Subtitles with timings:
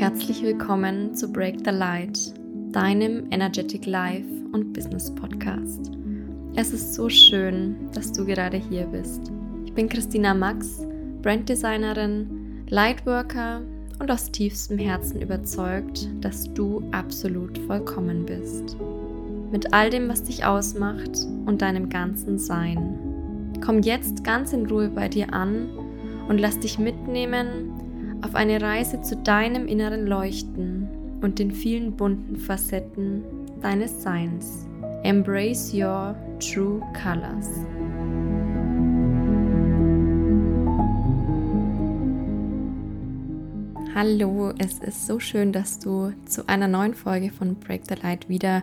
[0.00, 2.32] Herzlich willkommen zu Break the Light,
[2.72, 5.90] deinem Energetic Life und Business Podcast.
[6.56, 9.30] Es ist so schön, dass du gerade hier bist.
[9.66, 10.86] Ich bin Christina Max,
[11.20, 13.60] Branddesignerin, Lightworker
[13.98, 18.78] und aus tiefstem Herzen überzeugt, dass du absolut vollkommen bist.
[19.52, 23.52] Mit all dem, was dich ausmacht und deinem ganzen Sein.
[23.62, 25.68] Komm jetzt ganz in Ruhe bei dir an
[26.26, 27.79] und lass dich mitnehmen
[28.22, 30.88] auf eine Reise zu deinem inneren Leuchten
[31.22, 33.22] und den vielen bunten Facetten
[33.62, 34.66] deines Seins.
[35.02, 37.48] Embrace your true colors.
[43.94, 48.28] Hallo, es ist so schön, dass du zu einer neuen Folge von Break the Light
[48.28, 48.62] wieder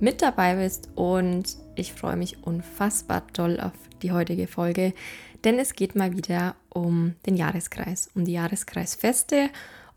[0.00, 4.92] mit dabei bist und ich freue mich unfassbar toll auf die heutige Folge,
[5.44, 9.50] denn es geht mal wieder um den Jahreskreis, um die Jahreskreisfeste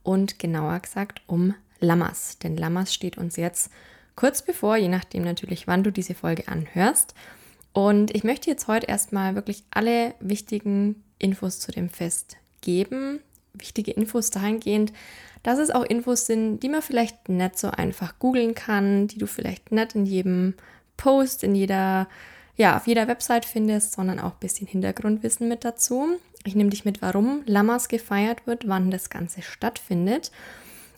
[0.04, 2.38] und genauer gesagt um Lammers.
[2.40, 3.72] Denn Lammers steht uns jetzt
[4.16, 7.14] kurz bevor, je nachdem natürlich, wann du diese Folge anhörst.
[7.74, 13.20] Und ich möchte jetzt heute erstmal wirklich alle wichtigen Infos zu dem Fest geben.
[13.54, 14.94] Wichtige Infos dahingehend,
[15.44, 19.28] dass es auch Infos sind, die man vielleicht nicht so einfach googeln kann, die du
[19.28, 20.56] vielleicht nicht in jedem
[20.96, 22.08] Post, in jeder
[22.58, 26.18] ja, auf jeder Website findest, sondern auch ein bisschen Hintergrundwissen mit dazu.
[26.44, 30.32] Ich nehme dich mit, warum Lammers gefeiert wird, wann das Ganze stattfindet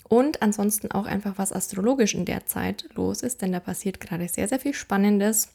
[0.10, 4.28] und ansonsten auch einfach, was astrologisch in der Zeit los ist, denn da passiert gerade
[4.28, 5.50] sehr, sehr viel Spannendes.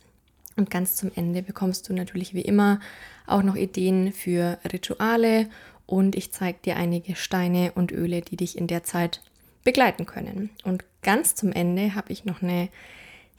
[0.56, 2.78] Und ganz zum Ende bekommst du natürlich wie immer
[3.26, 5.48] auch noch Ideen für Rituale
[5.86, 9.20] und ich zeige dir einige Steine und Öle, die dich in der Zeit
[9.64, 10.50] begleiten können.
[10.62, 12.68] Und ganz zum Ende habe ich noch eine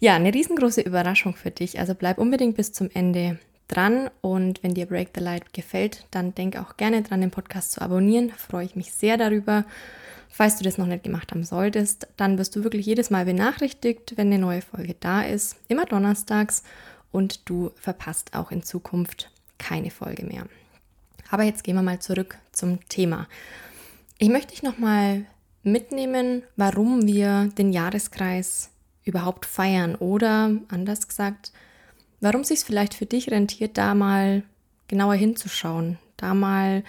[0.06, 1.80] ja, eine riesengroße Überraschung für dich.
[1.80, 6.36] Also bleib unbedingt bis zum Ende dran und wenn dir Break the Light gefällt, dann
[6.36, 8.30] denk auch gerne dran, den Podcast zu abonnieren.
[8.30, 9.66] freue ich mich sehr darüber.
[10.30, 14.14] Falls du das noch nicht gemacht haben solltest, dann wirst du wirklich jedes Mal benachrichtigt,
[14.16, 15.56] wenn eine neue Folge da ist.
[15.70, 16.61] Immer donnerstags
[17.11, 20.45] und du verpasst auch in Zukunft keine Folge mehr.
[21.32, 23.27] Aber jetzt gehen wir mal zurück zum Thema.
[24.20, 25.26] Ich möchte dich nochmal
[25.64, 28.70] mitnehmen, warum wir den Jahreskreis
[29.05, 31.52] überhaupt feiern oder anders gesagt,
[32.20, 34.43] warum sich vielleicht für dich rentiert, da mal
[34.88, 36.83] genauer hinzuschauen, da mal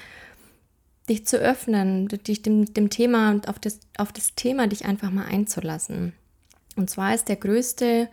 [1.09, 5.27] dich zu öffnen, dich dem, dem Thema, auf das, auf das Thema dich einfach mal
[5.27, 6.15] einzulassen.
[6.75, 8.09] Und zwar ist der größte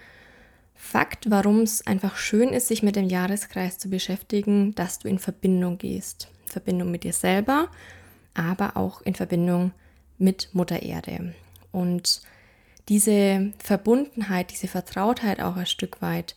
[0.75, 5.17] Fakt, warum es einfach schön ist, sich mit dem Jahreskreis zu beschäftigen, dass du in
[5.17, 6.27] Verbindung gehst.
[6.45, 7.69] In Verbindung mit dir selber,
[8.33, 9.71] aber auch in Verbindung
[10.17, 11.33] mit Mutter Erde.
[11.71, 12.21] Und
[12.89, 16.35] diese Verbundenheit, diese Vertrautheit auch ein Stück weit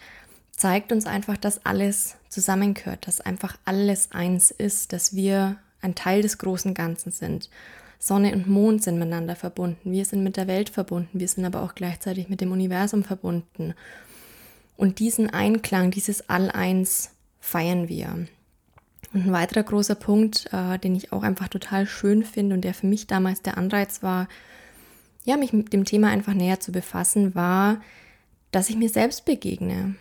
[0.52, 6.22] zeigt uns einfach, dass alles zusammengehört, dass einfach alles eins ist, dass wir ein Teil
[6.22, 7.50] des großen Ganzen sind.
[7.98, 11.62] Sonne und Mond sind miteinander verbunden, wir sind mit der Welt verbunden, wir sind aber
[11.62, 13.74] auch gleichzeitig mit dem Universum verbunden.
[14.76, 18.26] Und diesen Einklang, dieses All-Eins feiern wir.
[19.14, 22.74] Und ein weiterer großer Punkt, äh, den ich auch einfach total schön finde und der
[22.74, 24.28] für mich damals der Anreiz war,
[25.26, 27.80] ja, mich mit dem Thema einfach näher zu befassen, war,
[28.52, 29.96] dass ich mir selbst begegne.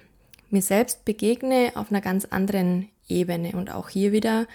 [0.51, 4.47] Mir selbst begegne auf einer ganz anderen Ebene und auch hier wieder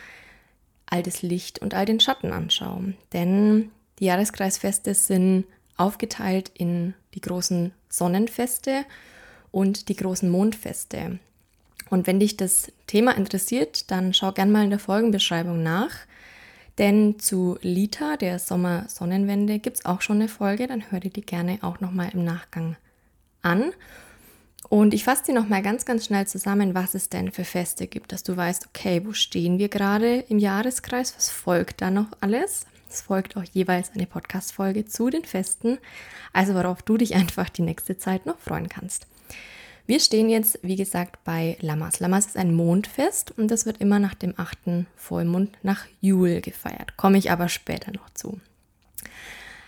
[0.87, 2.95] all das Licht und all den Schatten anschaue.
[3.13, 5.45] Denn die Jahreskreisfeste sind
[5.77, 8.85] aufgeteilt in die großen Sonnenfeste
[9.51, 11.19] und die großen Mondfeste.
[11.91, 15.91] Und wenn dich das Thema interessiert, dann schau gern mal in der Folgenbeschreibung nach.
[16.81, 21.21] Denn zu Lita, der Sommersonnenwende, gibt es auch schon eine Folge, dann hör dir die
[21.21, 22.75] gerne auch nochmal im Nachgang
[23.43, 23.73] an.
[24.71, 28.13] Und ich fasse dir nochmal ganz, ganz schnell zusammen, was es denn für Feste gibt,
[28.13, 32.65] dass du weißt, okay, wo stehen wir gerade im Jahreskreis, was folgt da noch alles?
[32.89, 35.77] Es folgt auch jeweils eine Podcast-Folge zu den Festen,
[36.33, 39.07] also worauf du dich einfach die nächste Zeit noch freuen kannst.
[39.91, 41.99] Wir stehen jetzt, wie gesagt, bei Lamas.
[41.99, 44.87] Lamas ist ein Mondfest und das wird immer nach dem 8.
[44.95, 46.97] Vollmond nach Jul gefeiert.
[46.97, 48.39] Komme ich aber später noch zu.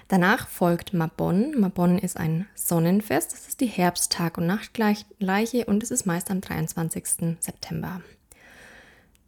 [0.06, 1.58] Danach folgt Mabon.
[1.58, 3.32] Mabon ist ein Sonnenfest.
[3.32, 7.36] Das ist die Herbsttag- und Nachtgleiche und es ist meist am 23.
[7.40, 8.00] September.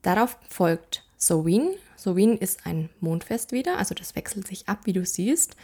[0.03, 1.71] Darauf folgt Sowin.
[1.97, 5.57] Sowin ist ein Mondfest wieder, also das wechselt sich ab, wie du siehst.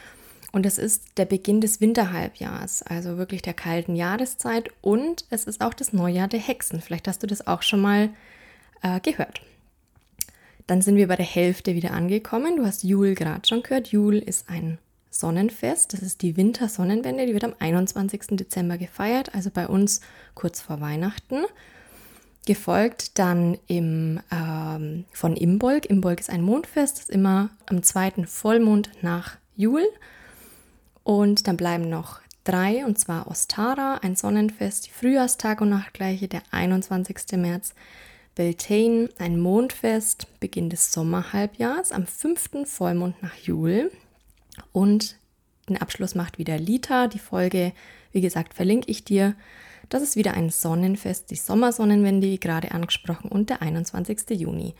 [0.52, 4.70] Und es ist der Beginn des Winterhalbjahrs, also wirklich der kalten Jahreszeit.
[4.80, 6.80] Und es ist auch das Neujahr der Hexen.
[6.80, 8.10] Vielleicht hast du das auch schon mal
[8.82, 9.42] äh, gehört.
[10.66, 12.56] Dann sind wir bei der Hälfte wieder angekommen.
[12.56, 13.88] Du hast Jul gerade schon gehört.
[13.88, 14.78] Jul ist ein
[15.10, 15.92] Sonnenfest.
[15.92, 17.26] Das ist die Wintersonnenwende.
[17.26, 18.36] Die wird am 21.
[18.36, 20.00] Dezember gefeiert, also bei uns
[20.34, 21.44] kurz vor Weihnachten.
[22.46, 25.86] Gefolgt dann im, ähm, von Imbolg.
[25.86, 29.84] Imbolg ist ein Mondfest, das ist immer am zweiten Vollmond nach Jul.
[31.02, 36.42] Und dann bleiben noch drei, und zwar Ostara, ein Sonnenfest, die Frühjahrstag- und Nachtgleiche, der
[36.50, 37.36] 21.
[37.36, 37.74] März.
[38.34, 42.64] Beltane, ein Mondfest, Beginn des Sommerhalbjahrs, am 5.
[42.64, 43.90] Vollmond nach Jul.
[44.72, 45.16] Und
[45.68, 47.06] den Abschluss macht wieder Lita.
[47.06, 47.72] Die Folge,
[48.12, 49.34] wie gesagt, verlinke ich dir.
[49.88, 54.30] Das ist wieder ein Sonnenfest, die Sommersonnenwende, wie gerade angesprochen, und der 21.
[54.30, 54.74] Juni.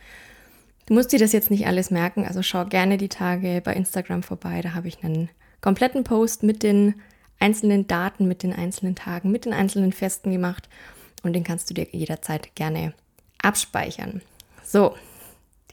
[0.85, 4.23] Du musst dir das jetzt nicht alles merken, also schau gerne die Tage bei Instagram
[4.23, 4.61] vorbei.
[4.61, 5.29] Da habe ich einen
[5.61, 6.95] kompletten Post mit den
[7.39, 10.69] einzelnen Daten, mit den einzelnen Tagen, mit den einzelnen Festen gemacht
[11.23, 12.93] und den kannst du dir jederzeit gerne
[13.41, 14.21] abspeichern.
[14.63, 14.95] So,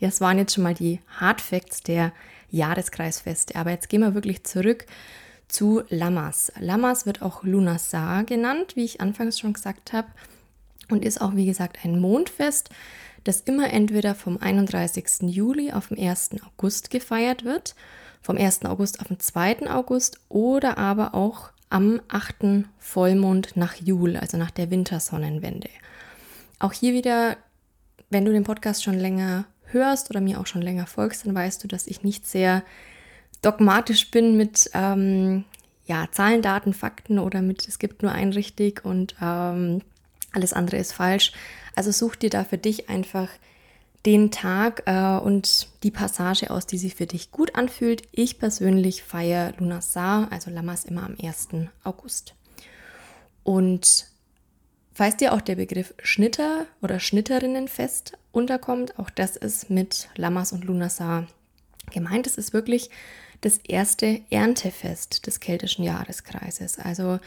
[0.00, 2.12] das waren jetzt schon mal die Hard Facts der
[2.50, 3.56] Jahreskreisfeste.
[3.56, 4.86] Aber jetzt gehen wir wirklich zurück
[5.48, 6.52] zu Lamas.
[6.58, 10.08] Lamas wird auch Lunasar genannt, wie ich anfangs schon gesagt habe,
[10.90, 12.70] und ist auch, wie gesagt, ein Mondfest,
[13.24, 15.22] das immer entweder vom 31.
[15.22, 16.30] Juli auf den 1.
[16.46, 17.74] August gefeiert wird,
[18.20, 18.64] vom 1.
[18.64, 19.70] August auf den 2.
[19.70, 22.66] August oder aber auch am 8.
[22.78, 25.68] Vollmond nach Jul, also nach der Wintersonnenwende.
[26.58, 27.36] Auch hier wieder,
[28.10, 31.62] wenn du den Podcast schon länger hörst oder mir auch schon länger folgst, dann weißt
[31.62, 32.62] du, dass ich nicht sehr
[33.42, 35.44] dogmatisch bin mit ähm,
[35.86, 39.82] ja, Zahlen, Daten, Fakten oder mit es gibt nur ein richtig und ähm,
[40.32, 41.32] alles andere ist falsch.
[41.74, 43.28] Also such dir da für dich einfach
[44.08, 48.04] den Tag äh, und die Passage aus, die sich für dich gut anfühlt.
[48.10, 51.48] Ich persönlich feiere Lunasar, also Lamas, immer am 1.
[51.84, 52.34] August.
[53.42, 54.06] Und
[54.94, 60.64] falls dir auch der Begriff Schnitter oder Schnitterinnenfest unterkommt, auch das ist mit Lamas und
[60.64, 61.26] Lunasar
[61.92, 62.26] gemeint.
[62.26, 62.88] Es ist wirklich
[63.42, 66.78] das erste Erntefest des keltischen Jahreskreises.
[66.78, 67.18] Also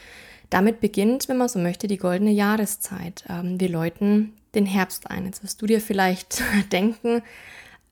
[0.50, 3.22] damit beginnt, wenn man so möchte, die goldene Jahreszeit.
[3.28, 5.26] Ähm, wir läuten den Herbst ein.
[5.26, 7.22] Jetzt wirst du dir vielleicht denken,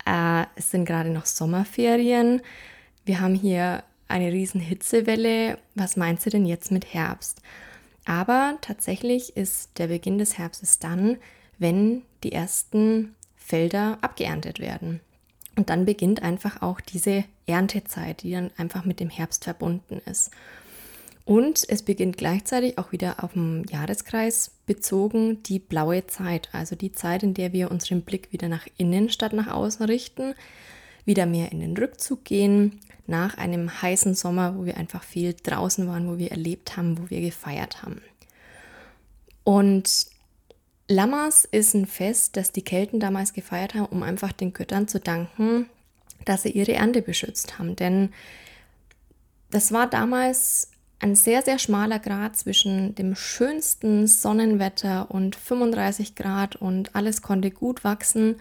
[0.07, 2.43] äh, es sind gerade noch Sommerferien.
[3.05, 5.59] Wir haben hier eine riesen Hitzewelle.
[5.75, 7.41] Was meinst du denn jetzt mit Herbst?
[8.05, 11.17] Aber tatsächlich ist der Beginn des Herbstes dann,
[11.59, 15.01] wenn die ersten Felder abgeerntet werden.
[15.57, 20.31] Und dann beginnt einfach auch diese Erntezeit, die dann einfach mit dem Herbst verbunden ist.
[21.25, 26.93] Und es beginnt gleichzeitig auch wieder auf dem Jahreskreis bezogen die blaue Zeit, also die
[26.93, 30.35] Zeit, in der wir unseren Blick wieder nach innen statt nach außen richten,
[31.05, 35.87] wieder mehr in den Rückzug gehen, nach einem heißen Sommer, wo wir einfach viel draußen
[35.87, 38.01] waren, wo wir erlebt haben, wo wir gefeiert haben.
[39.45, 40.07] Und
[40.89, 45.01] Lammas ist ein Fest, das die Kelten damals gefeiert haben, um einfach den Göttern zu
[45.01, 45.67] danken,
[46.25, 47.77] dass sie ihre Ernte beschützt haben.
[47.77, 48.13] Denn
[49.51, 50.70] das war damals
[51.01, 57.51] ein sehr, sehr schmaler Grad zwischen dem schönsten Sonnenwetter und 35 Grad und alles konnte
[57.51, 58.37] gut wachsen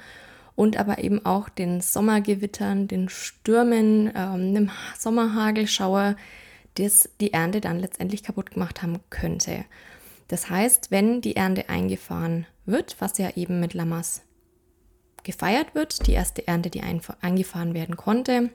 [0.56, 6.18] und aber eben auch den Sommergewittern, den Stürmen, ähm, dem Sommerhagelschauer,
[6.76, 9.64] das die Ernte dann letztendlich kaputt gemacht haben könnte.
[10.28, 14.22] Das heißt, wenn die Ernte eingefahren wird, was ja eben mit Lamas
[15.24, 18.50] gefeiert wird, die erste Ernte, die eingefahren werden konnte,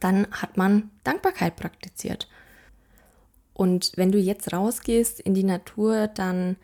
[0.00, 2.28] dann hat man Dankbarkeit praktiziert.
[3.58, 6.54] Und wenn du jetzt rausgehst in die Natur, dann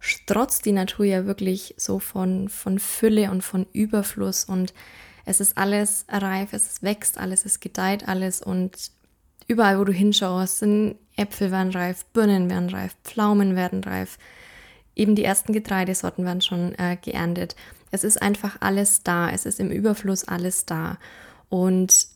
[0.00, 4.74] strotzt die Natur ja wirklich so von, von Fülle und von Überfluss und
[5.24, 8.90] es ist alles reif, es wächst alles, es gedeiht alles und
[9.48, 14.18] überall, wo du hinschaust, sind Äpfel werden reif, Birnen werden reif, Pflaumen werden reif.
[14.94, 17.56] Eben die ersten Getreidesorten werden schon äh, geerntet.
[17.90, 19.30] Es ist einfach alles da.
[19.30, 20.98] Es ist im Überfluss alles da.
[21.48, 22.11] Und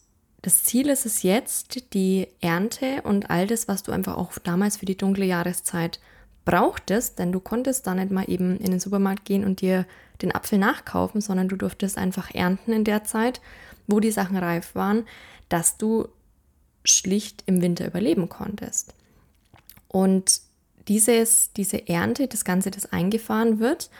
[0.47, 4.77] das Ziel ist es jetzt, die Ernte und all das, was du einfach auch damals
[4.77, 5.99] für die dunkle Jahreszeit
[6.45, 9.87] brauchtest, denn du konntest da nicht mal eben in den Supermarkt gehen und dir
[10.23, 13.41] den Apfel nachkaufen, sondern du durftest einfach ernten in der Zeit,
[13.89, 15.05] wo die Sachen reif waren,
[15.49, 16.07] dass du
[16.85, 18.95] schlicht im Winter überleben konntest.
[19.89, 20.43] Und
[20.87, 23.91] dieses, diese Ernte, das Ganze, das eingefahren wird,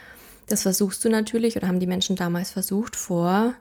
[0.47, 3.55] das versuchst du natürlich oder haben die Menschen damals versucht vor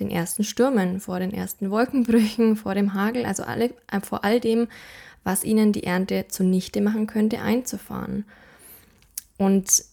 [0.00, 4.40] den ersten Stürmen, vor den ersten Wolkenbrüchen, vor dem Hagel, also alle, äh, vor all
[4.40, 4.68] dem,
[5.24, 8.24] was ihnen die Ernte zunichte machen könnte, einzufahren.
[9.38, 9.84] Und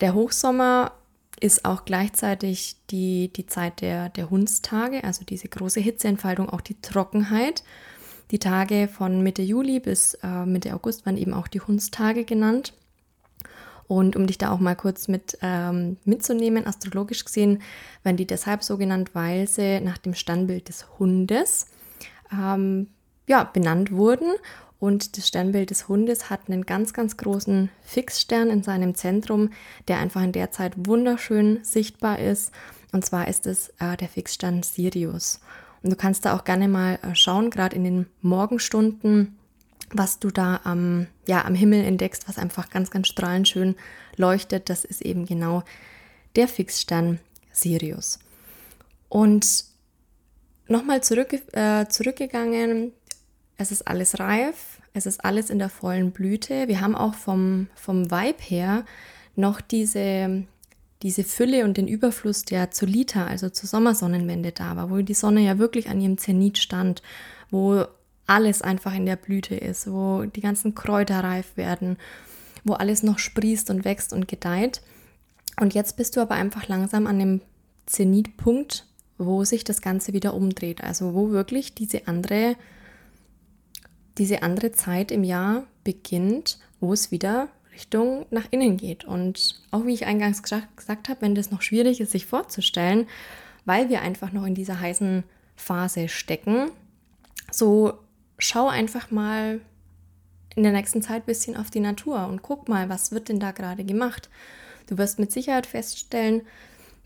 [0.00, 0.92] der Hochsommer
[1.40, 6.80] ist auch gleichzeitig die, die Zeit der, der Hundstage, also diese große Hitzeentfaltung, auch die
[6.80, 7.62] Trockenheit.
[8.30, 12.74] Die Tage von Mitte Juli bis äh, Mitte August waren eben auch die Hundstage genannt.
[13.88, 17.62] Und um dich da auch mal kurz mit ähm, mitzunehmen, astrologisch gesehen,
[18.02, 21.66] werden die deshalb so genannt, weil sie nach dem Sternbild des Hundes
[22.30, 22.88] ähm,
[23.26, 24.28] ja, benannt wurden.
[24.78, 29.50] Und das Sternbild des Hundes hat einen ganz, ganz großen Fixstern in seinem Zentrum,
[29.88, 32.52] der einfach in der Zeit wunderschön sichtbar ist.
[32.92, 35.40] Und zwar ist es äh, der Fixstern Sirius.
[35.82, 39.37] Und du kannst da auch gerne mal äh, schauen, gerade in den Morgenstunden,
[39.90, 43.76] was du da am, ja, am Himmel entdeckst, was einfach ganz, ganz strahlend schön
[44.16, 45.62] leuchtet, das ist eben genau
[46.36, 47.20] der Fixstern
[47.52, 48.18] Sirius.
[49.08, 49.64] Und
[50.68, 52.92] nochmal zurück, äh, zurückgegangen,
[53.56, 56.68] es ist alles reif, es ist alles in der vollen Blüte.
[56.68, 58.84] Wir haben auch vom, vom Vibe her
[59.36, 60.44] noch diese,
[61.02, 65.40] diese Fülle und den Überfluss der Zulita, also zur Sommersonnenwende da war, wo die Sonne
[65.40, 67.02] ja wirklich an ihrem Zenit stand,
[67.50, 67.84] wo
[68.28, 71.96] alles einfach in der Blüte ist, wo die ganzen Kräuter reif werden,
[72.62, 74.82] wo alles noch sprießt und wächst und gedeiht.
[75.58, 77.40] Und jetzt bist du aber einfach langsam an dem
[77.86, 80.84] Zenitpunkt, wo sich das Ganze wieder umdreht.
[80.84, 82.54] Also wo wirklich diese andere,
[84.18, 89.04] diese andere Zeit im Jahr beginnt, wo es wieder Richtung nach innen geht.
[89.04, 93.06] Und auch wie ich eingangs gesagt habe, wenn das noch schwierig ist, sich vorzustellen,
[93.64, 95.24] weil wir einfach noch in dieser heißen
[95.56, 96.70] Phase stecken,
[97.50, 97.98] so
[98.38, 99.60] schau einfach mal
[100.54, 103.40] in der nächsten Zeit ein bisschen auf die Natur und guck mal, was wird denn
[103.40, 104.28] da gerade gemacht.
[104.86, 106.42] Du wirst mit Sicherheit feststellen,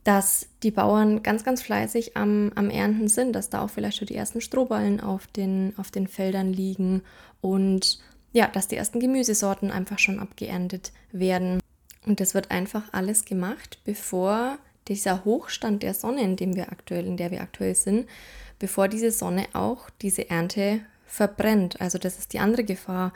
[0.05, 4.09] dass die Bauern ganz, ganz fleißig am, am Ernten sind, dass da auch vielleicht schon
[4.09, 7.03] die ersten Strohballen auf den, auf den Feldern liegen
[7.41, 8.01] und
[8.33, 11.61] ja, dass die ersten Gemüsesorten einfach schon abgeerntet werden.
[12.07, 14.59] Und das wird einfach alles gemacht, bevor
[14.89, 18.09] dieser Hochstand der Sonne, in dem wir aktuell, in der wir aktuell sind,
[18.59, 20.81] bevor diese Sonne auch diese Ernte
[21.13, 21.79] verbrennt.
[21.79, 23.13] Also das ist die andere Gefahr,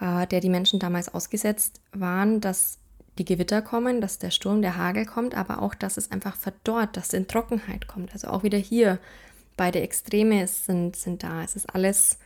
[0.00, 2.78] äh, der die Menschen damals ausgesetzt waren, dass
[3.16, 6.96] die Gewitter kommen, dass der Sturm, der Hagel kommt, aber auch, dass es einfach verdorrt,
[6.96, 8.12] dass es in Trockenheit kommt.
[8.12, 8.98] Also auch wieder hier,
[9.56, 11.44] beide Extreme sind, sind da.
[11.44, 12.18] Es ist alles,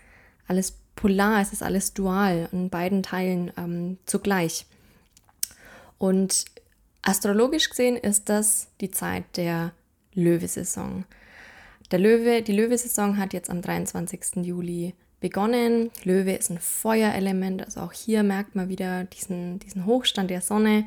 [0.48, 4.64] alles polar, es ist alles dual in beiden Teilen ähm, zugleich.
[5.98, 6.46] Und
[7.02, 9.72] astrologisch gesehen ist das die Zeit der
[10.14, 11.04] Löwesaison.
[11.92, 14.36] Der Löwe, die Löwesaison hat jetzt am 23.
[14.46, 15.90] Juli begonnen.
[16.04, 20.86] Löwe ist ein Feuerelement, also auch hier merkt man wieder diesen, diesen Hochstand der Sonne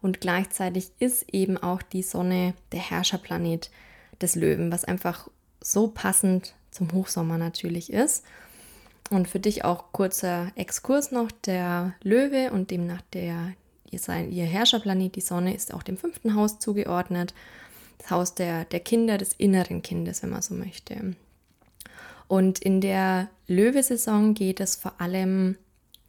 [0.00, 3.72] und gleichzeitig ist eben auch die Sonne der Herrscherplanet
[4.22, 5.28] des Löwen, was einfach
[5.60, 8.24] so passend zum Hochsommer natürlich ist.
[9.10, 13.54] Und für dich auch kurzer Exkurs noch, der Löwe und demnach der,
[13.90, 17.34] ihr, sein, ihr Herrscherplanet, die Sonne, ist auch dem fünften Haus zugeordnet.
[17.98, 21.14] Das Haus der, der Kinder, des inneren Kindes, wenn man so möchte.
[22.28, 25.56] Und in der Löwesaison geht es vor allem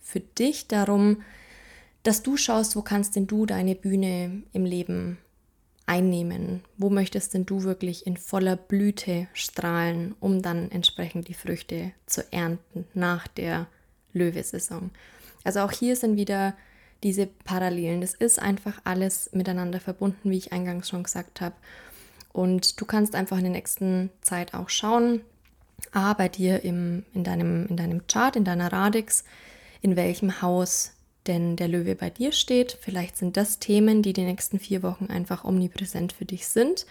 [0.02, 1.24] für dich darum,
[2.04, 5.18] dass du schaust, wo kannst denn du deine Bühne im Leben
[5.86, 6.62] einnehmen?
[6.78, 12.24] Wo möchtest denn du wirklich in voller Blüte strahlen, um dann entsprechend die Früchte zu
[12.32, 13.68] ernten nach der
[14.14, 14.92] Löwesaison?
[15.44, 16.56] Also auch hier sind wieder
[17.06, 18.02] diese Parallelen.
[18.02, 21.54] Das ist einfach alles miteinander verbunden, wie ich eingangs schon gesagt habe.
[22.34, 25.22] Und du kannst einfach in der nächsten Zeit auch schauen,
[25.92, 29.24] A, bei dir im, in, deinem, in deinem Chart, in deiner Radix,
[29.82, 30.94] in welchem Haus
[31.28, 32.76] denn der Löwe bei dir steht.
[32.82, 36.88] Vielleicht sind das Themen, die die nächsten vier Wochen einfach omnipräsent für dich sind.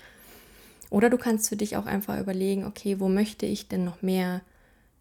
[0.91, 4.43] Oder du kannst für dich auch einfach überlegen, okay, wo möchte ich denn noch mehr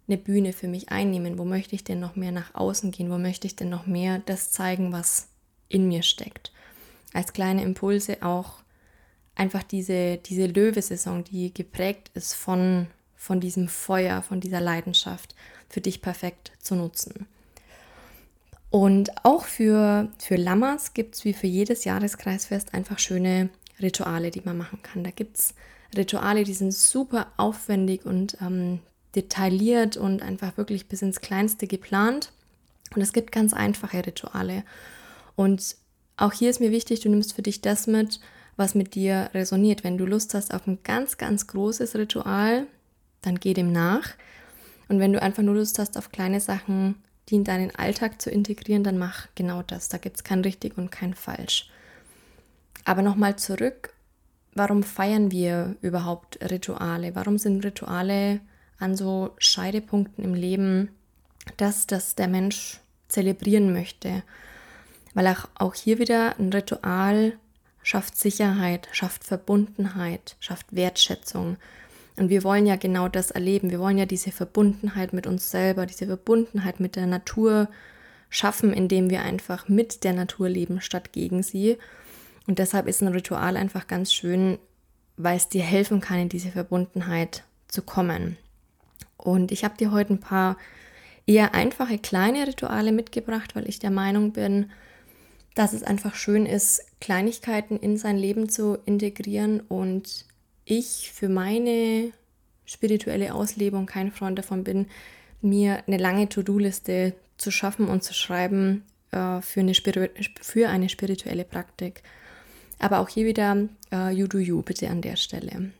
[0.07, 1.37] eine Bühne für mich einnehmen?
[1.37, 3.09] Wo möchte ich denn noch mehr nach außen gehen?
[3.09, 5.29] Wo möchte ich denn noch mehr das zeigen, was
[5.69, 6.51] in mir steckt?
[7.13, 8.63] Als kleine Impulse auch
[9.35, 12.87] einfach diese, diese Löwesaison, die geprägt ist von
[13.23, 15.33] von diesem Feuer, von dieser Leidenschaft
[15.69, 17.25] für dich perfekt zu nutzen.
[18.69, 23.49] Und auch für, für Lammers gibt es wie für jedes Jahreskreisfest einfach schöne
[23.81, 25.05] Rituale, die man machen kann.
[25.05, 25.53] Da gibt es
[25.95, 28.79] Rituale, die sind super aufwendig und ähm,
[29.15, 32.31] detailliert und einfach wirklich bis ins Kleinste geplant.
[32.95, 34.63] Und es gibt ganz einfache Rituale.
[35.35, 35.75] Und
[36.17, 38.19] auch hier ist mir wichtig, du nimmst für dich das mit,
[38.55, 39.83] was mit dir resoniert.
[39.83, 42.67] Wenn du Lust hast auf ein ganz, ganz großes Ritual,
[43.21, 44.09] dann geh dem nach.
[44.89, 46.95] Und wenn du einfach nur Lust hast auf kleine Sachen,
[47.29, 49.89] die in deinen Alltag zu integrieren, dann mach genau das.
[49.89, 51.69] Da gibt es kein richtig und kein falsch.
[52.85, 53.93] Aber nochmal zurück,
[54.53, 57.15] warum feiern wir überhaupt Rituale?
[57.15, 58.41] Warum sind Rituale
[58.79, 60.89] an so Scheidepunkten im Leben,
[61.57, 64.23] dass das der Mensch zelebrieren möchte?
[65.13, 67.37] Weil auch, auch hier wieder ein Ritual
[67.83, 71.57] schafft Sicherheit, schafft Verbundenheit, schafft Wertschätzung,
[72.15, 73.71] und wir wollen ja genau das erleben.
[73.71, 77.69] Wir wollen ja diese Verbundenheit mit uns selber, diese Verbundenheit mit der Natur
[78.29, 81.77] schaffen, indem wir einfach mit der Natur leben statt gegen sie.
[82.45, 84.59] Und deshalb ist ein Ritual einfach ganz schön,
[85.17, 88.37] weil es dir helfen kann, in diese Verbundenheit zu kommen.
[89.17, 90.57] Und ich habe dir heute ein paar
[91.25, 94.71] eher einfache kleine Rituale mitgebracht, weil ich der Meinung bin,
[95.55, 100.25] dass es einfach schön ist, Kleinigkeiten in sein Leben zu integrieren und
[100.65, 102.11] ich für meine
[102.65, 104.87] spirituelle Auslebung kein Freund davon bin,
[105.41, 111.43] mir eine lange To-Do-Liste zu schaffen und zu schreiben äh, für, eine für eine spirituelle
[111.43, 112.01] Praktik.
[112.79, 115.71] Aber auch hier wieder äh, You Do You bitte an der Stelle.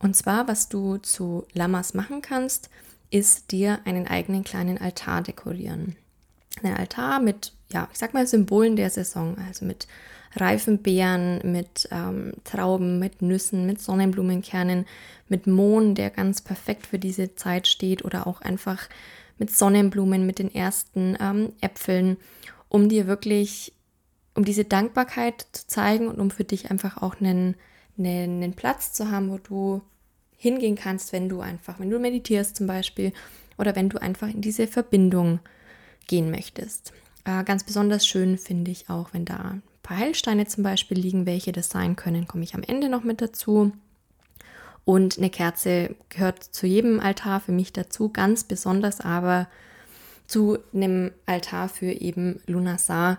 [0.00, 2.70] Und zwar, was du zu Lamas machen kannst,
[3.10, 5.96] ist dir einen eigenen kleinen Altar dekorieren.
[6.62, 9.86] Ein Altar mit, ja, ich sag mal Symbolen der Saison, also mit
[10.36, 14.86] reifen Beeren, mit ähm, Trauben, mit Nüssen, mit Sonnenblumenkernen,
[15.28, 18.88] mit Mohn, der ganz perfekt für diese Zeit steht, oder auch einfach
[19.38, 22.16] mit Sonnenblumen, mit den ersten ähm, Äpfeln,
[22.68, 23.72] um dir wirklich,
[24.34, 27.56] um diese Dankbarkeit zu zeigen und um für dich einfach auch einen,
[28.00, 29.82] einen, einen Platz zu haben, wo du
[30.36, 33.12] hingehen kannst, wenn du einfach, wenn du meditierst zum Beispiel,
[33.58, 35.40] oder wenn du einfach in diese Verbindung
[36.06, 36.92] gehen möchtest.
[37.24, 39.58] Äh, ganz besonders schön finde ich auch, wenn da
[39.90, 41.26] paar Heilsteine zum Beispiel liegen.
[41.26, 43.72] Welche das sein können, komme ich am Ende noch mit dazu.
[44.84, 49.48] Und eine Kerze gehört zu jedem Altar für mich dazu, ganz besonders aber
[50.28, 53.18] zu einem Altar für eben Lunasar,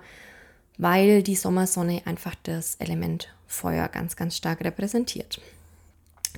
[0.77, 5.39] weil die Sommersonne einfach das Element Feuer ganz, ganz stark repräsentiert.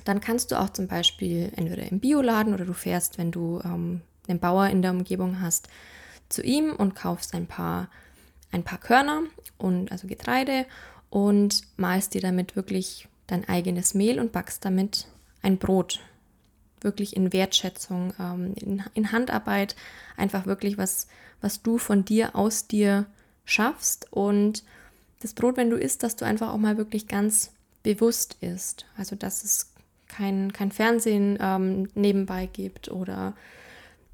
[0.04, 4.02] Dann kannst du auch zum Beispiel entweder im Bioladen oder du fährst, wenn du ähm,
[4.28, 5.68] einen Bauer in der Umgebung hast,
[6.28, 7.88] zu ihm und kaufst ein paar
[8.54, 9.24] ein paar Körner
[9.58, 10.64] und also Getreide
[11.10, 15.08] und malst dir damit wirklich dein eigenes Mehl und backst damit
[15.42, 16.00] ein Brot.
[16.80, 19.74] Wirklich in Wertschätzung, ähm, in, in Handarbeit,
[20.16, 21.08] einfach wirklich was,
[21.40, 23.06] was du von dir aus dir
[23.44, 24.62] schaffst und
[25.20, 27.52] das Brot, wenn du isst, dass du einfach auch mal wirklich ganz
[27.82, 28.86] bewusst isst.
[28.96, 29.72] Also dass es
[30.08, 33.34] kein, kein Fernsehen ähm, nebenbei gibt oder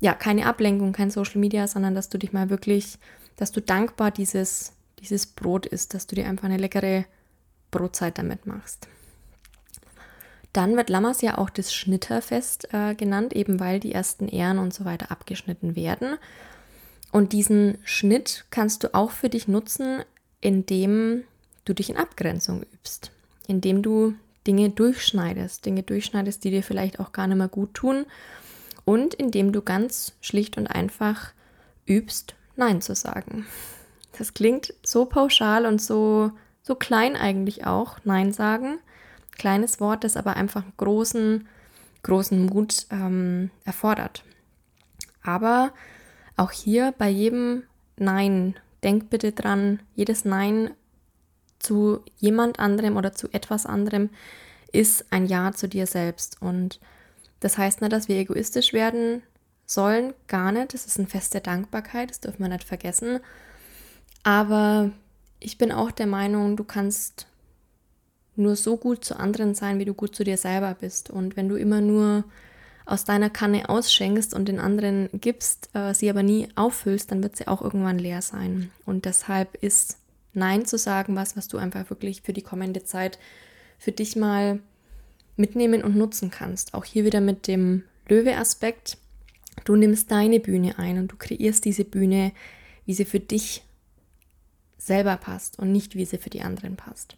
[0.00, 2.99] ja, keine Ablenkung, kein Social Media, sondern dass du dich mal wirklich
[3.40, 7.07] dass du dankbar dieses, dieses Brot isst, dass du dir einfach eine leckere
[7.71, 8.87] Brotzeit damit machst.
[10.52, 14.75] Dann wird Lammers ja auch das Schnitterfest äh, genannt, eben weil die ersten Ähren und
[14.75, 16.19] so weiter abgeschnitten werden.
[17.12, 20.02] Und diesen Schnitt kannst du auch für dich nutzen,
[20.40, 21.24] indem
[21.64, 23.10] du dich in Abgrenzung übst,
[23.46, 24.14] indem du
[24.46, 28.06] Dinge durchschneidest, Dinge durchschneidest, die dir vielleicht auch gar nicht mehr gut tun
[28.84, 31.32] und indem du ganz schlicht und einfach
[31.86, 33.46] übst, Nein zu sagen.
[34.18, 38.78] Das klingt so pauschal und so, so klein eigentlich auch, Nein sagen.
[39.38, 41.46] Kleines Wort, das aber einfach großen,
[42.02, 44.24] großen Mut ähm, erfordert.
[45.22, 45.72] Aber
[46.36, 47.62] auch hier bei jedem
[47.96, 50.71] Nein, denk bitte dran, jedes Nein
[51.58, 54.10] zu jemand anderem oder zu etwas anderem
[54.73, 56.40] ist ein Ja zu dir selbst.
[56.40, 56.80] Und
[57.40, 59.23] das heißt nicht, dass wir egoistisch werden,
[59.66, 60.75] sollen, gar nicht.
[60.75, 63.21] Das ist ein Fest der Dankbarkeit, das dürfen wir nicht vergessen.
[64.23, 64.90] Aber
[65.38, 67.26] ich bin auch der Meinung, du kannst
[68.36, 71.10] nur so gut zu anderen sein, wie du gut zu dir selber bist.
[71.10, 72.25] Und wenn du immer nur
[72.86, 77.36] aus deiner Kanne ausschenkst und den anderen gibst, äh, sie aber nie auffüllst, dann wird
[77.36, 78.71] sie auch irgendwann leer sein.
[78.84, 79.99] Und deshalb ist
[80.32, 83.19] Nein zu sagen was, was du einfach wirklich für die kommende Zeit
[83.78, 84.60] für dich mal
[85.36, 86.75] mitnehmen und nutzen kannst.
[86.75, 88.99] Auch hier wieder mit dem Löwe-Aspekt.
[89.64, 92.32] Du nimmst deine Bühne ein und du kreierst diese Bühne,
[92.86, 93.62] wie sie für dich
[94.78, 97.16] selber passt und nicht wie sie für die anderen passt.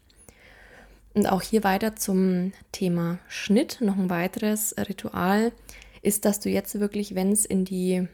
[1.14, 3.78] Und auch hier weiter zum Thema Schnitt.
[3.80, 5.52] Noch ein weiteres Ritual
[6.00, 8.06] ist, dass du jetzt wirklich, wenn es in die,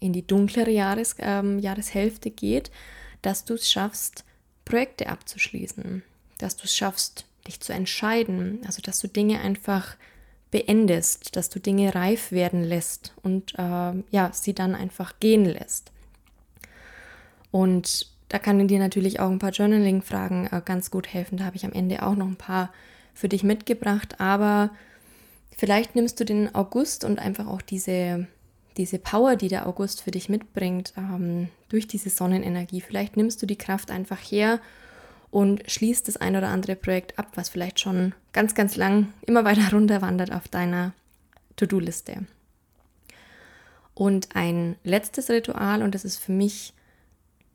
[0.00, 2.70] in die dunklere Jahres, ähm, Jahreshälfte geht,
[3.22, 4.24] dass du es schaffst,
[4.64, 6.02] Projekte abzuschließen.
[6.38, 8.60] Dass du es schaffst, dich zu entscheiden.
[8.66, 9.96] Also, dass du Dinge einfach
[10.50, 15.92] beendest, dass du Dinge reif werden lässt und äh, ja, sie dann einfach gehen lässt.
[17.52, 21.36] Und da kann dir natürlich auch ein paar Journaling-Fragen äh, ganz gut helfen.
[21.36, 22.72] Da habe ich am Ende auch noch ein paar
[23.12, 24.20] für dich mitgebracht.
[24.20, 24.70] Aber
[25.56, 28.28] vielleicht nimmst du den August und einfach auch diese,
[28.76, 32.80] diese Power, die der August für dich mitbringt, ähm, durch diese Sonnenenergie.
[32.80, 34.60] Vielleicht nimmst du die Kraft einfach her
[35.32, 39.44] und schließt das ein oder andere Projekt ab, was vielleicht schon ganz, ganz lang immer
[39.44, 40.92] weiter runter wandert auf deiner
[41.56, 42.26] To-Do-Liste.
[43.92, 46.74] Und ein letztes Ritual, und das ist für mich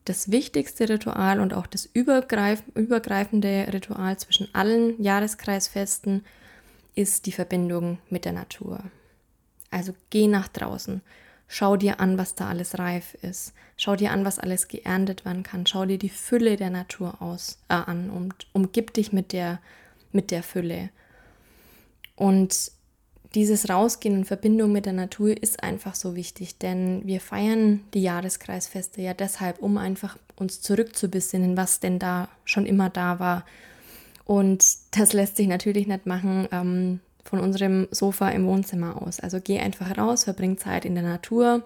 [0.05, 6.25] das wichtigste Ritual und auch das übergreif übergreifende Ritual zwischen allen Jahreskreisfesten,
[6.95, 8.79] ist die Verbindung mit der Natur.
[9.69, 11.01] Also geh nach draußen,
[11.47, 13.53] Schau dir an, was da alles reif ist.
[13.77, 15.65] Schau dir an, was alles geerntet werden kann.
[15.65, 19.59] Schau dir die Fülle der Natur aus, äh, an und umgib dich mit der,
[20.11, 20.89] mit der Fülle.
[22.15, 22.71] Und
[23.33, 28.01] dieses Rausgehen in Verbindung mit der Natur ist einfach so wichtig, denn wir feiern die
[28.01, 33.45] Jahreskreisfeste ja deshalb, um einfach uns zurückzubesinnen, was denn da schon immer da war.
[34.25, 39.19] Und das lässt sich natürlich nicht machen, ähm, von unserem Sofa im Wohnzimmer aus.
[39.19, 41.63] Also geh einfach raus, verbring Zeit in der Natur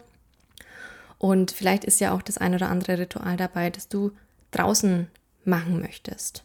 [1.20, 4.12] Und vielleicht ist ja auch das ein oder andere Ritual dabei, das du
[4.52, 5.08] draußen
[5.44, 6.44] machen möchtest.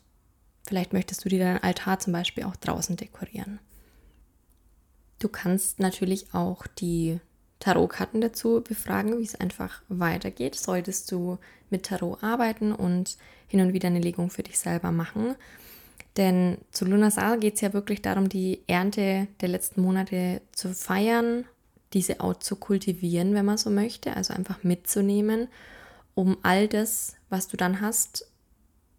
[0.66, 3.61] Vielleicht möchtest du dir deinen Altar zum Beispiel auch draußen dekorieren.
[5.25, 7.19] Du kannst natürlich auch die
[7.59, 10.55] Tarotkarten dazu befragen, wie es einfach weitergeht.
[10.55, 11.39] Solltest du
[11.71, 13.17] mit Tarot arbeiten und
[13.49, 15.35] hin und wieder eine Legung für dich selber machen.
[16.19, 21.47] Denn zu Lunasar geht es ja wirklich darum, die Ernte der letzten Monate zu feiern,
[21.95, 25.49] diese auch zu kultivieren, wenn man so möchte, also einfach mitzunehmen,
[26.15, 28.27] um all das, was du dann hast,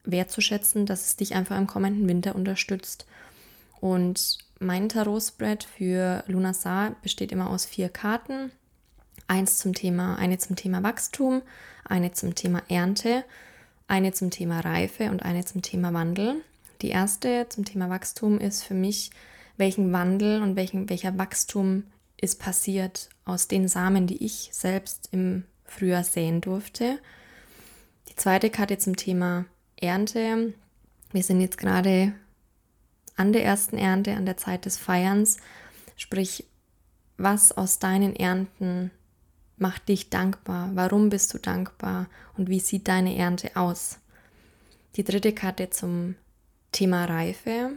[0.05, 3.05] wertzuschätzen, dass es dich einfach im kommenden Winter unterstützt.
[3.79, 8.51] Und mein Tarot-Spread für Lunasar besteht immer aus vier Karten.
[9.27, 11.41] Eins zum Thema, eine zum Thema Wachstum,
[11.83, 13.23] eine zum Thema Ernte,
[13.87, 16.41] eine zum Thema Reife und eine zum Thema Wandel.
[16.81, 19.11] Die erste zum Thema Wachstum ist für mich,
[19.57, 21.83] welchen Wandel und welchen, welcher Wachstum
[22.17, 26.99] ist passiert aus den Samen, die ich selbst im Frühjahr säen durfte.
[28.09, 29.45] Die zweite Karte zum Thema
[29.79, 30.53] Ernte.
[31.11, 32.13] Wir sind jetzt gerade
[33.15, 35.37] an der ersten Ernte, an der Zeit des Feierns.
[35.95, 36.45] Sprich,
[37.17, 38.91] was aus deinen Ernten
[39.57, 40.71] macht dich dankbar?
[40.73, 42.07] Warum bist du dankbar?
[42.37, 43.99] Und wie sieht deine Ernte aus?
[44.95, 46.15] Die dritte Karte zum
[46.71, 47.71] Thema Reife.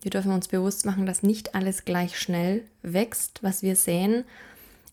[0.00, 4.24] Wir dürfen uns bewusst machen, dass nicht alles gleich schnell wächst, was wir sehen.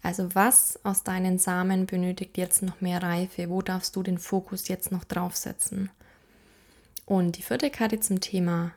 [0.03, 3.49] Also was aus deinen Samen benötigt jetzt noch mehr Reife?
[3.49, 5.89] Wo darfst du den Fokus jetzt noch draufsetzen?
[7.05, 8.71] Und die vierte Karte zum Thema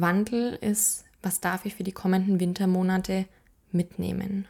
[0.00, 3.26] Wandel ist, was darf ich für die kommenden Wintermonate
[3.72, 4.46] mitnehmen?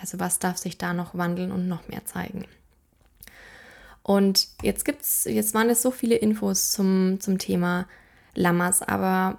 [0.00, 2.46] Also was darf sich da noch wandeln und noch mehr zeigen?
[4.02, 7.86] Und jetzt gibt's, jetzt waren es so viele Infos zum, zum Thema
[8.34, 9.38] Lammers, aber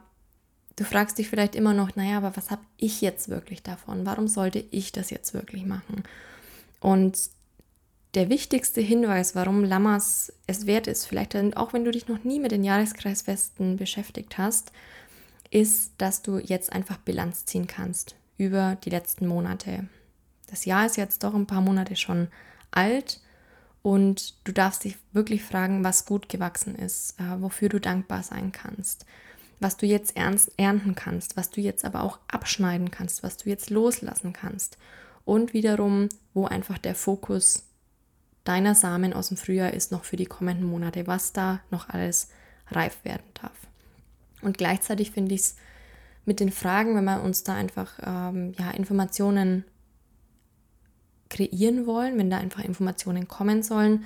[0.75, 4.05] du fragst dich vielleicht immer noch, naja, aber was habe ich jetzt wirklich davon?
[4.05, 6.03] Warum sollte ich das jetzt wirklich machen?
[6.79, 7.17] Und
[8.13, 12.39] der wichtigste Hinweis, warum Lammers es wert ist, vielleicht auch wenn du dich noch nie
[12.39, 14.71] mit den Jahreskreisfesten beschäftigt hast,
[15.49, 19.87] ist, dass du jetzt einfach Bilanz ziehen kannst über die letzten Monate.
[20.47, 22.27] Das Jahr ist jetzt doch ein paar Monate schon
[22.71, 23.21] alt
[23.81, 28.51] und du darfst dich wirklich fragen, was gut gewachsen ist, äh, wofür du dankbar sein
[28.51, 29.05] kannst,
[29.59, 33.69] was du jetzt ernten kannst, was du jetzt aber auch abschneiden kannst, was du jetzt
[33.69, 34.77] loslassen kannst
[35.25, 37.63] und wiederum, wo einfach der Fokus
[38.43, 42.29] deiner Samen aus dem Frühjahr ist noch für die kommenden Monate, was da noch alles
[42.69, 43.66] reif werden darf.
[44.41, 45.55] Und gleichzeitig finde ich es
[46.25, 49.63] mit den Fragen, wenn wir uns da einfach ähm, ja, Informationen
[51.29, 54.05] kreieren wollen, wenn da einfach Informationen kommen sollen,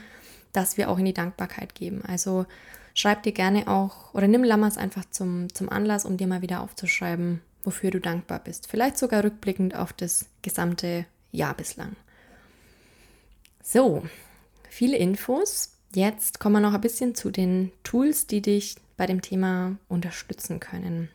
[0.54, 2.04] dass wir auch in die Dankbarkeit geben.
[2.06, 2.46] Also
[2.94, 6.62] schreib dir gerne auch oder nimm Lammers einfach zum, zum Anlass, um dir mal wieder
[6.62, 8.67] aufzuschreiben, wofür du dankbar bist.
[8.67, 11.96] Vielleicht sogar rückblickend auf das gesamte Jahr bislang.
[13.63, 14.04] So,
[14.70, 15.78] viele Infos.
[15.94, 20.60] Jetzt kommen wir noch ein bisschen zu den Tools, die dich bei dem Thema unterstützen
[20.60, 21.10] können.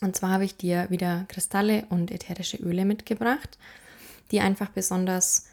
[0.00, 3.58] Und zwar habe ich dir wieder Kristalle und ätherische Öle mitgebracht,
[4.30, 5.44] die einfach besonders,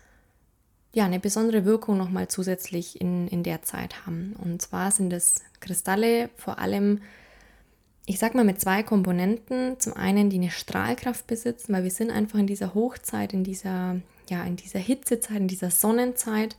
[0.94, 4.34] ja, eine besondere Wirkung nochmal zusätzlich in, in der Zeit haben.
[4.42, 7.02] Und zwar sind es Kristalle vor allem,
[8.06, 9.78] ich sag mal, mit zwei Komponenten.
[9.78, 13.98] Zum einen, die eine Strahlkraft besitzen, weil wir sind einfach in dieser Hochzeit, in dieser,
[14.30, 16.56] ja, in dieser Hitzezeit, in dieser Sonnenzeit.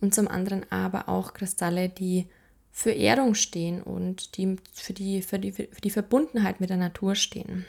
[0.00, 2.28] Und zum anderen aber auch Kristalle, die
[2.76, 7.14] für Erdung stehen und die für, die, für, die, für die Verbundenheit mit der Natur
[7.14, 7.64] stehen.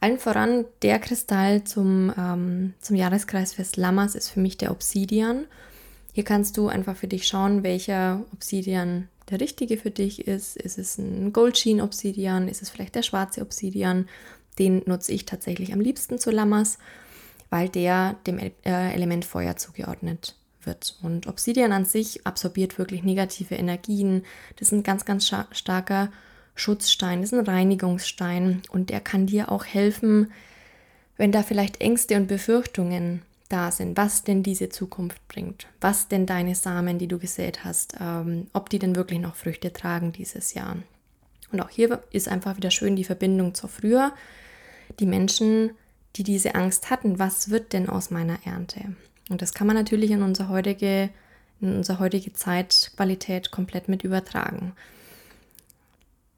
[0.00, 5.46] Allen voran der Kristall zum, ähm, zum Jahreskreisfest Lammers ist für mich der Obsidian.
[6.12, 10.56] Hier kannst du einfach für dich schauen, welcher Obsidian der richtige für dich ist.
[10.56, 12.46] Ist es ein Goldsheen-Obsidian?
[12.46, 14.08] Ist es vielleicht der schwarze Obsidian?
[14.60, 16.78] Den nutze ich tatsächlich am liebsten zu Lammers,
[17.50, 20.96] weil der dem äh, Element Feuer zugeordnet wird.
[21.02, 24.24] Und Obsidian an sich absorbiert wirklich negative Energien.
[24.56, 26.10] Das ist ein ganz, ganz starker
[26.54, 30.30] Schutzstein, das ist ein Reinigungsstein und der kann dir auch helfen,
[31.16, 36.26] wenn da vielleicht Ängste und Befürchtungen da sind, was denn diese Zukunft bringt, was denn
[36.26, 40.54] deine Samen, die du gesät hast, ähm, ob die denn wirklich noch Früchte tragen dieses
[40.54, 40.76] Jahr.
[41.50, 44.12] Und auch hier ist einfach wieder schön die Verbindung zur Früher.
[45.00, 45.72] Die Menschen,
[46.16, 48.96] die diese Angst hatten, was wird denn aus meiner Ernte?
[49.28, 51.10] Und das kann man natürlich in unsere heutige,
[51.60, 54.72] in unsere heutige Zeitqualität komplett mit übertragen.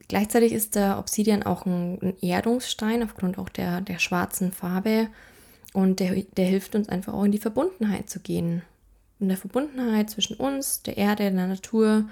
[0.09, 5.09] Gleichzeitig ist der Obsidian auch ein, ein Erdungsstein aufgrund auch der, der schwarzen Farbe
[5.73, 8.63] und der, der hilft uns einfach auch in die Verbundenheit zu gehen.
[9.19, 12.05] In der Verbundenheit zwischen uns, der Erde, der Natur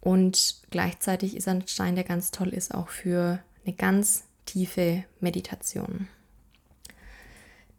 [0.00, 6.08] und gleichzeitig ist ein Stein, der ganz toll ist auch für eine ganz tiefe Meditation.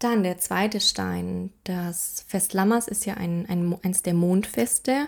[0.02, 5.08] Dann der zweite Stein, das Fest Lammers ist ja ein, ein, eins der Mondfeste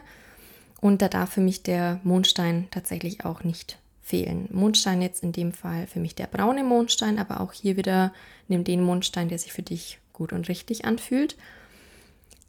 [0.82, 4.47] und da darf für mich der Mondstein tatsächlich auch nicht fehlen.
[4.51, 8.13] Mondstein jetzt in dem Fall für mich der braune Mondstein, aber auch hier wieder
[8.47, 11.38] nimm den Mondstein, der sich für dich gut und richtig anfühlt.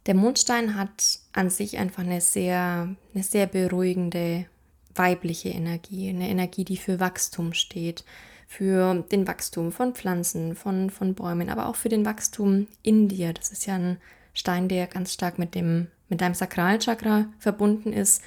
[0.05, 4.45] Der Mondstein hat an sich einfach eine sehr, eine sehr beruhigende
[4.93, 8.05] weibliche Energie, eine Energie, die für Wachstum steht,
[8.47, 13.33] für den Wachstum von Pflanzen, von, von Bäumen, aber auch für den Wachstum in dir.
[13.33, 13.97] Das ist ja ein
[14.33, 18.21] Stein, der ganz stark mit dem, mit deinem Sakralchakra verbunden ist,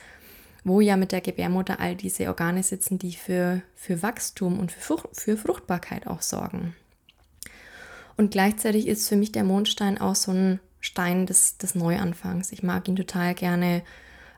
[0.65, 4.99] wo ja mit der Gebärmutter all diese Organe sitzen, die für, für Wachstum und für,
[5.13, 6.75] für Fruchtbarkeit auch sorgen.
[8.17, 12.53] Und gleichzeitig ist für mich der Mondstein auch so ein Stein des, des Neuanfangs.
[12.53, 13.83] Ich mag ihn total gerne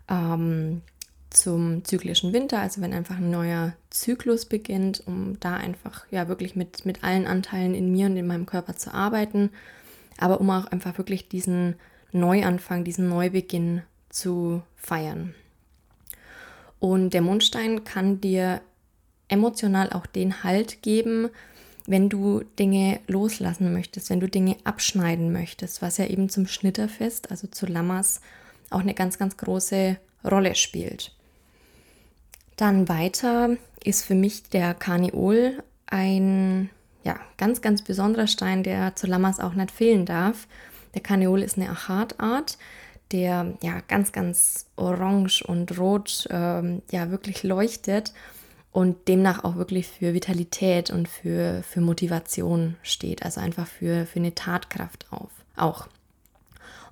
[0.09, 0.83] ähm,
[1.31, 6.57] zum zyklischen Winter, also wenn einfach ein neuer Zyklus beginnt, um da einfach ja wirklich
[6.57, 9.51] mit, mit allen Anteilen in mir und in meinem Körper zu arbeiten,
[10.19, 11.77] aber um auch einfach wirklich diesen
[12.13, 15.35] Neuanfang, diesen Neubeginn zu feiern.
[16.81, 18.61] Und der Mondstein kann dir
[19.29, 21.29] emotional auch den Halt geben,
[21.87, 27.31] wenn du Dinge loslassen möchtest, wenn du Dinge abschneiden möchtest, was ja eben zum Schnitterfest,
[27.31, 28.21] also zu Lammers,
[28.71, 31.13] auch eine ganz, ganz große Rolle spielt.
[32.61, 36.69] Dann weiter ist für mich der Karneol ein
[37.03, 40.47] ja, ganz, ganz besonderer Stein, der zu Lammers auch nicht fehlen darf.
[40.95, 42.59] Der Karneol ist eine Achatart,
[43.13, 48.13] der ja ganz, ganz orange und rot ähm, ja wirklich leuchtet
[48.73, 54.19] und demnach auch wirklich für Vitalität und für, für Motivation steht, also einfach für, für
[54.19, 55.89] eine Tatkraft auf, auch.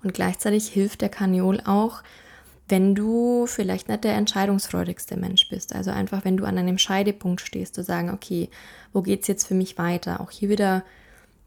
[0.03, 2.03] Und gleichzeitig hilft der Karneol auch,
[2.69, 5.75] wenn du vielleicht nicht der entscheidungsfreudigste Mensch bist.
[5.75, 8.51] Also einfach, wenn du an einem Scheidepunkt stehst, zu sagen, okay,
[8.93, 10.21] wo geht es jetzt für mich weiter?
[10.21, 10.85] Auch hier wieder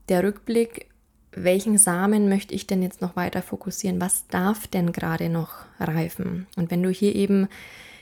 [0.09, 0.87] der Rückblick,
[1.31, 4.01] welchen Samen möchte ich denn jetzt noch weiter fokussieren?
[4.01, 6.47] Was darf denn gerade noch reifen?
[6.55, 7.47] Und wenn du hier eben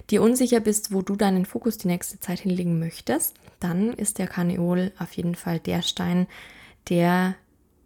[0.10, 4.28] dir unsicher bist, wo du deinen Fokus die nächste Zeit hinlegen möchtest, dann ist der
[4.28, 6.26] Karneol auf jeden Fall der Stein,
[6.90, 7.36] der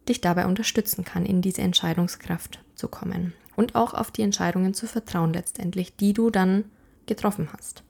[0.07, 4.87] dich dabei unterstützen kann, in diese Entscheidungskraft zu kommen und auch auf die Entscheidungen zu
[4.87, 6.65] vertrauen letztendlich, die du dann
[7.05, 7.83] getroffen hast.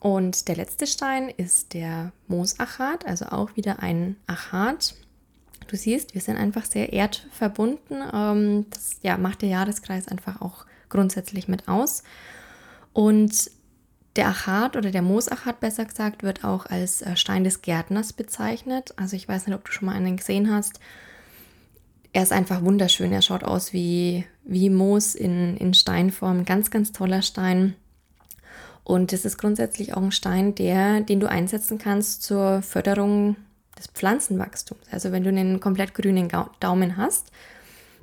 [0.00, 4.94] Und der letzte Stein ist der Moosachat, also auch wieder ein Achat.
[5.68, 8.02] Du siehst, wir sind einfach sehr erdverbunden.
[8.12, 12.02] Ähm, das ja, macht der Jahreskreis einfach auch grundsätzlich mit aus.
[12.94, 13.50] Und
[14.16, 18.94] der Achat oder der Moosachat besser gesagt wird auch als äh, Stein des Gärtners bezeichnet.
[18.96, 20.80] Also ich weiß nicht, ob du schon mal einen gesehen hast
[22.12, 23.12] er ist einfach wunderschön.
[23.12, 26.44] Er schaut aus wie, wie Moos in, in Steinform.
[26.44, 27.74] Ganz, ganz toller Stein.
[28.82, 33.36] Und es ist grundsätzlich auch ein Stein, der, den du einsetzen kannst zur Förderung
[33.78, 34.80] des Pflanzenwachstums.
[34.90, 37.30] Also wenn du einen komplett grünen Daumen hast,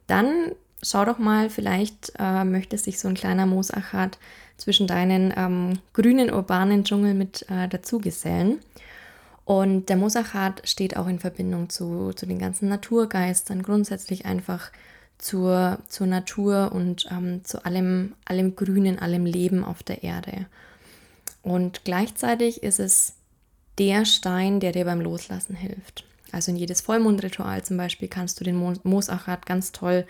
[0.08, 4.18] dann schau doch mal, vielleicht äh, möchte sich so ein kleiner Moosachat
[4.56, 8.60] zwischen deinen ähm, grünen urbanen Dschungel mit äh, dazu gesellen.
[9.48, 14.74] Und der Mosachat steht auch in Verbindung zu, zu den ganzen Naturgeistern, grundsätzlich einfach
[15.18, 20.48] zur, zur Natur und ähm, zu allem, allem Grünen, allem Leben auf der Erde.
[21.44, 23.14] Und gleichzeitig ist es
[23.78, 26.04] der Stein, der dir beim Loslassen hilft.
[26.34, 30.06] Also in jedes Vollmondritual zum Beispiel kannst du den Moosachat ganz toll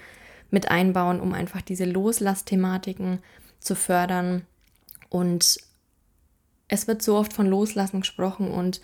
[0.50, 3.19] mit einbauen, um einfach diese Loslassthematiken
[3.60, 4.47] zu fördern.
[5.10, 5.60] Und
[6.69, 8.82] es wird so oft von Loslassen gesprochen und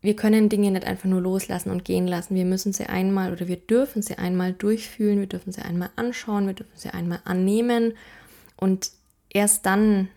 [0.00, 2.34] wir können Dinge nicht einfach nur loslassen und gehen lassen.
[2.36, 6.46] Wir müssen sie einmal oder wir dürfen sie einmal durchfühlen, wir dürfen sie einmal anschauen,
[6.46, 7.94] wir dürfen sie einmal annehmen.
[8.56, 8.90] Und
[9.28, 10.08] erst dann,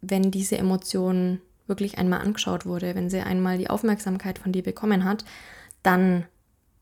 [0.00, 5.04] wenn diese Emotion wirklich einmal angeschaut wurde, wenn sie einmal die Aufmerksamkeit von dir bekommen
[5.04, 5.24] hat,
[5.82, 6.24] dann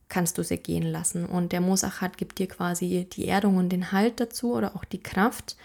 [0.09, 1.25] kannst du sie gehen lassen.
[1.25, 5.03] Und der Mosachat gibt dir quasi die Erdung und den Halt dazu oder auch die
[5.03, 5.57] Kraft,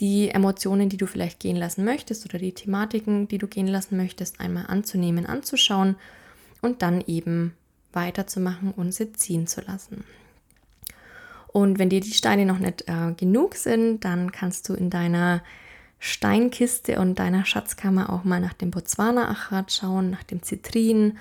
[0.00, 3.96] die Emotionen, die du vielleicht gehen lassen möchtest oder die Thematiken, die du gehen lassen
[3.96, 5.96] möchtest, einmal anzunehmen, anzuschauen
[6.62, 7.54] und dann eben
[7.92, 10.04] weiterzumachen und sie ziehen zu lassen.
[11.48, 15.40] Und wenn dir die Steine noch nicht äh, genug sind, dann kannst du in deiner
[16.00, 21.16] Steinkiste und deiner Schatzkammer auch mal nach dem Botswana-Achat schauen, nach dem Zitrin.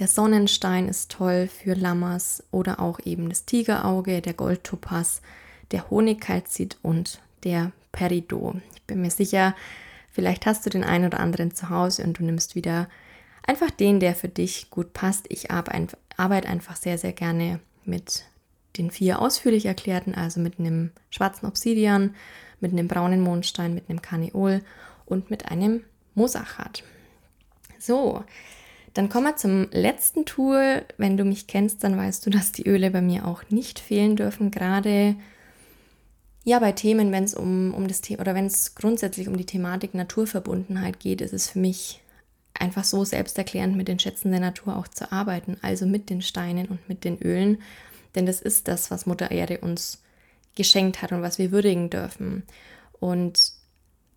[0.00, 5.22] Der Sonnenstein ist toll für Lammers oder auch eben das Tigerauge, der Goldtopas,
[5.70, 8.56] der Honigkalzit und der Peridot.
[8.74, 9.56] Ich bin mir sicher,
[10.12, 12.88] vielleicht hast du den einen oder anderen zu Hause und du nimmst wieder
[13.44, 15.26] einfach den, der für dich gut passt.
[15.28, 18.24] Ich arbeite einfach sehr, sehr gerne mit
[18.76, 22.14] den vier ausführlich erklärten, also mit einem schwarzen Obsidian,
[22.60, 24.62] mit einem braunen Mondstein, mit einem Karneol
[25.06, 25.82] und mit einem
[26.14, 26.82] Mosachat.
[27.78, 28.24] So,
[28.96, 30.82] Dann kommen wir zum letzten Tool.
[30.96, 34.16] Wenn du mich kennst, dann weißt du, dass die Öle bei mir auch nicht fehlen
[34.16, 34.50] dürfen.
[34.50, 35.16] Gerade
[36.46, 39.46] ja, bei Themen, wenn es um, um das Thema oder wenn es grundsätzlich um die
[39.46, 42.00] Thematik Naturverbundenheit geht, ist es für mich
[42.54, 46.68] einfach so selbsterklärend mit den Schätzen der Natur auch zu arbeiten, also mit den Steinen
[46.68, 47.62] und mit den Ölen.
[48.14, 50.04] Denn das ist das, was Mutter Erde uns
[50.54, 52.44] geschenkt hat und was wir würdigen dürfen.
[53.00, 53.52] Und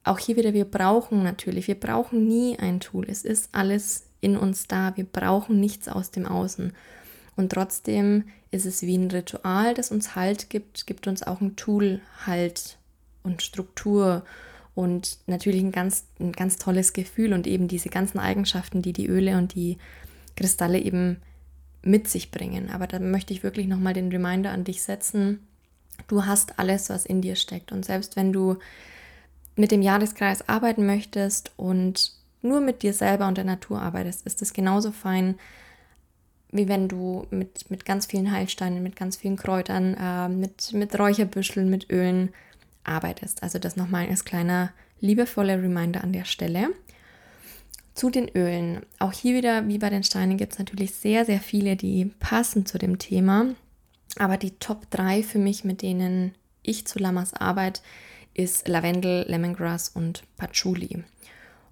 [0.04, 3.08] auch hier wieder, wir brauchen natürlich, wir brauchen nie ein Tool.
[3.10, 4.96] Es ist alles in uns da.
[4.96, 6.74] Wir brauchen nichts aus dem Außen.
[7.39, 11.56] Und trotzdem ist es wie ein Ritual, das uns Halt gibt, gibt uns auch ein
[11.56, 12.78] Tool Halt
[13.23, 14.25] und Struktur
[14.75, 19.08] und natürlich ein ganz, ein ganz tolles Gefühl und eben diese ganzen Eigenschaften, die die
[19.08, 19.78] Öle und die
[20.36, 21.21] Kristalle eben
[21.82, 22.69] mit sich bringen.
[22.71, 25.47] Aber da möchte ich wirklich nochmal den Reminder an dich setzen.
[26.10, 27.71] Du hast alles, was in dir steckt.
[27.71, 28.58] Und selbst wenn du
[29.56, 34.41] mit dem Jahreskreis arbeiten möchtest und nur mit dir selber und der Natur arbeitest, ist
[34.41, 35.36] es genauso fein,
[36.52, 40.98] wie wenn du mit, mit ganz vielen Heilsteinen, mit ganz vielen Kräutern, äh, mit, mit
[40.98, 42.30] Räucherbüscheln, mit Ölen
[42.84, 43.44] arbeitest.
[43.44, 46.70] Also das nochmal als kleiner liebevoller Reminder an der Stelle.
[47.94, 48.82] Zu den Ölen.
[48.98, 52.66] Auch hier wieder, wie bei den Steinen, gibt es natürlich sehr, sehr viele, die passen
[52.66, 53.48] zu dem Thema.
[54.18, 56.34] Aber die Top 3 für mich, mit denen
[56.64, 57.82] ich zu Lamas arbeite,
[58.34, 61.04] ist Lavendel, Lemongrass und Patchouli.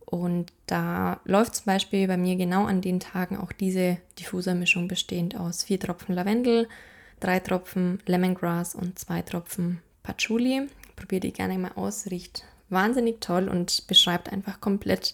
[0.10, 5.38] Und da läuft zum Beispiel bei mir genau an den Tagen auch diese Diffusermischung bestehend
[5.38, 6.70] aus vier Tropfen Lavendel,
[7.20, 10.70] drei Tropfen Lemongrass und zwei Tropfen Patchouli.
[10.96, 15.14] Probiert die gerne mal aus, riecht wahnsinnig toll und beschreibt einfach komplett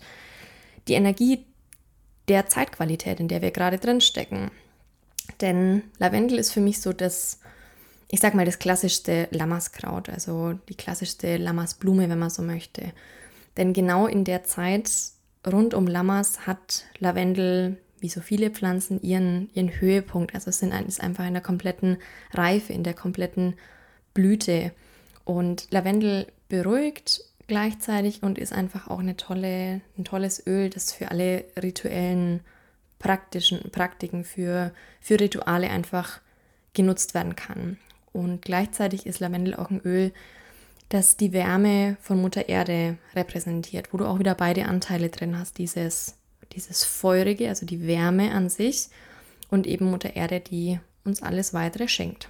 [0.87, 1.43] die Energie
[2.27, 4.51] der Zeitqualität, in der wir gerade drin stecken.
[5.41, 7.39] Denn Lavendel ist für mich so das,
[8.11, 12.93] ich sag mal, das klassischste Lammaskraut, also die klassischste Lammasblume, wenn man so möchte.
[13.57, 14.89] Denn genau in der Zeit
[15.45, 20.33] rund um Lammers hat Lavendel, wie so viele Pflanzen, ihren, ihren Höhepunkt.
[20.35, 21.97] Also es sind, ist einfach in der kompletten
[22.31, 23.55] Reife, in der kompletten
[24.13, 24.71] Blüte.
[25.25, 31.11] Und Lavendel beruhigt gleichzeitig und ist einfach auch eine tolle, ein tolles Öl, das für
[31.11, 32.41] alle rituellen
[32.99, 36.21] praktischen Praktiken, für, für Rituale einfach
[36.73, 37.77] genutzt werden kann.
[38.13, 40.13] Und gleichzeitig ist Lavendel auch ein Öl,
[40.93, 45.57] das die Wärme von Mutter Erde repräsentiert, wo du auch wieder beide Anteile drin hast,
[45.57, 46.13] dieses,
[46.51, 48.89] dieses Feurige, also die Wärme an sich
[49.49, 52.29] und eben Mutter Erde, die uns alles weitere schenkt.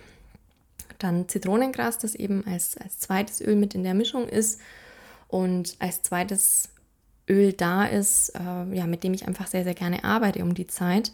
[0.98, 4.62] Dann Zitronengras, das eben als, als zweites Öl mit in der Mischung ist
[5.28, 6.70] und als zweites
[7.30, 10.68] Öl da ist, äh, ja, mit dem ich einfach sehr, sehr gerne arbeite um die
[10.68, 11.12] Zeit.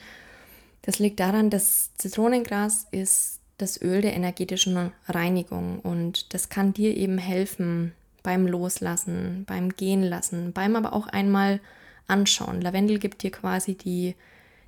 [0.83, 6.95] Das liegt daran, dass Zitronengras ist das Öl der energetischen Reinigung und das kann dir
[6.97, 7.93] eben helfen
[8.23, 11.59] beim Loslassen, beim Gehen lassen, beim aber auch einmal
[12.07, 12.61] anschauen.
[12.61, 14.15] Lavendel gibt dir quasi die,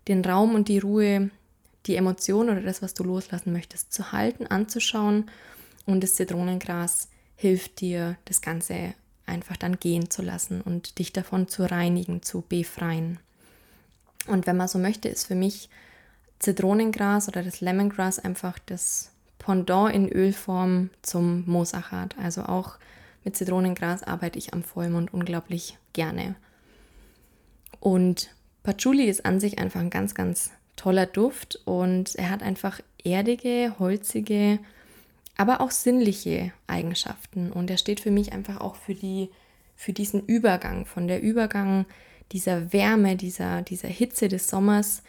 [0.08, 1.32] den Raum und die Ruhe,
[1.88, 5.30] die Emotion oder das, was du loslassen möchtest, zu halten, anzuschauen
[5.86, 8.94] und das Zitronengras hilft dir, das Ganze
[9.26, 13.20] einfach dann gehen zu lassen und dich davon zu reinigen, zu befreien.
[14.28, 15.70] Und wenn man so möchte, ist für mich
[16.42, 22.16] Zitronengras oder das Lemongrass einfach das Pendant in Ölform zum Moosachat.
[22.18, 22.78] Also auch
[23.24, 26.36] mit Zitronengras arbeite ich am Vollmond unglaublich gerne.
[27.80, 28.30] Und
[28.64, 33.76] Patchouli ist an sich einfach ein ganz, ganz toller Duft und er hat einfach erdige,
[33.80, 34.60] holzige,
[35.38, 37.52] aber auch sinnliche Eigenschaften.
[37.52, 39.30] Und er steht für mich einfach auch für, die,
[39.76, 41.86] für diesen Übergang, von der Übergang
[42.32, 45.04] dieser Wärme, dieser, dieser Hitze des Sommers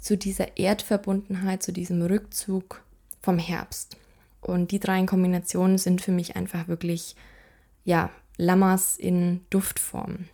[0.00, 2.82] zu dieser Erdverbundenheit, zu diesem Rückzug
[3.20, 3.96] vom Herbst.
[4.40, 7.16] Und die drei in Kombination sind für mich einfach wirklich,
[7.84, 10.26] ja, Lammers in Duftform.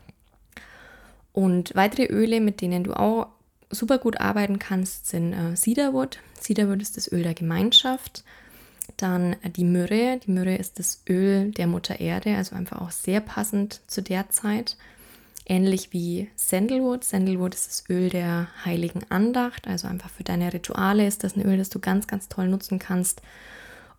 [1.33, 3.27] Und weitere Öle, mit denen du auch
[3.69, 6.21] super gut arbeiten kannst, sind äh, Cedarwood.
[6.41, 8.25] Cedarwood ist das Öl der Gemeinschaft.
[8.97, 10.21] Dann äh, die Myrrhe.
[10.25, 14.31] Die Myrrhe ist das Öl der Mutter Erde, also einfach auch sehr passend zu der
[14.31, 14.77] Zeit.
[15.49, 17.05] Ähnlich wie Sandalwood.
[17.05, 21.47] Sandalwood ist das Öl der heiligen Andacht, also einfach für deine Rituale ist das ein
[21.47, 23.23] Öl, das du ganz, ganz toll nutzen kannst.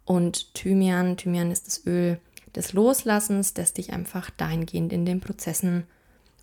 [0.04, 2.20] Und Thymian, Thymian ist das Öl
[2.54, 5.86] des Loslassens, das dich einfach dahingehend in den Prozessen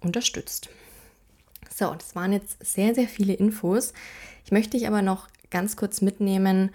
[0.00, 0.70] unterstützt.
[1.74, 3.92] So, das waren jetzt sehr, sehr viele Infos.
[4.46, 6.70] Ich möchte dich aber noch ganz kurz mitnehmen,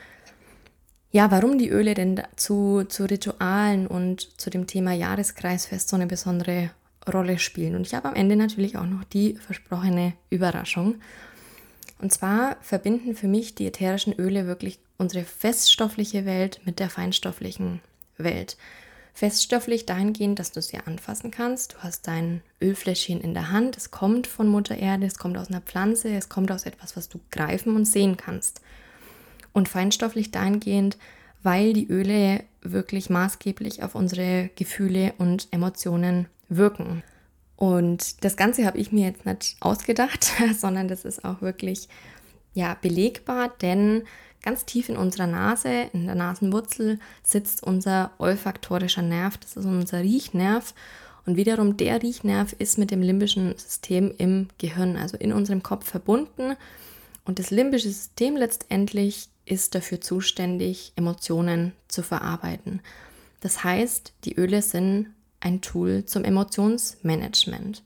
[1.12, 6.06] ja, warum die Öle denn zu, zu Ritualen und zu dem Thema Jahreskreisfest so eine
[6.06, 6.70] besondere
[7.12, 7.76] Rolle spielen.
[7.76, 10.96] Und ich habe am Ende natürlich auch noch die versprochene Überraschung.
[12.00, 17.82] Und zwar verbinden für mich die ätherischen Öle wirklich unsere feststoffliche Welt mit der feinstofflichen
[18.18, 18.58] Welt.
[19.14, 21.74] Feststofflich dahingehend, dass du es ja anfassen kannst.
[21.74, 23.76] Du hast dein Ölfläschchen in der Hand.
[23.76, 27.10] Es kommt von Mutter Erde, es kommt aus einer Pflanze, es kommt aus etwas, was
[27.10, 28.62] du greifen und sehen kannst.
[29.52, 30.98] Und feinstofflich dahingehend,
[31.44, 37.04] weil die Öle wirklich maßgeblich auf unsere Gefühle und Emotionen wirken.
[37.56, 41.90] Und das Ganze habe ich mir jetzt nicht ausgedacht, sondern das ist auch wirklich
[42.54, 44.04] ja, belegbar, denn
[44.42, 49.38] ganz tief in unserer Nase, in der Nasenwurzel, sitzt unser olfaktorischer Nerv.
[49.38, 50.74] Das ist unser Riechnerv.
[51.26, 55.90] Und wiederum der Riechnerv ist mit dem limbischen System im Gehirn, also in unserem Kopf
[55.90, 56.56] verbunden.
[57.26, 62.82] Und das limbische System letztendlich ist dafür zuständig, Emotionen zu verarbeiten.
[63.42, 65.08] Das heißt, die Öle sind
[65.40, 67.84] ein Tool zum Emotionsmanagement.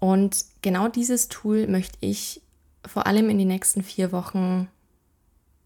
[0.00, 2.42] Und genau dieses Tool möchte ich
[2.86, 4.68] vor allem in die nächsten vier Wochen,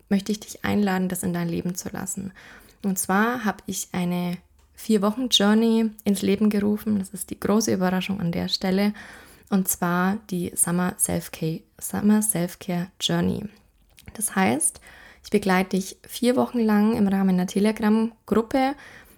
[0.08, 2.32] möchte ich dich einladen, das in dein Leben zu lassen.
[2.82, 4.36] Und zwar habe ich eine
[4.74, 6.98] vier Wochen Journey ins Leben gerufen.
[6.98, 8.92] Das ist die große Überraschung an der Stelle.
[9.50, 12.58] Und zwar die Summer Self-Care Summer Self
[13.00, 13.44] Journey.
[14.14, 14.80] Das heißt,
[15.22, 18.74] ich begleite dich vier Wochen lang im Rahmen der Telegram-Gruppe